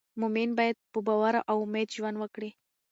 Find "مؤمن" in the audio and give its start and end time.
0.19-0.49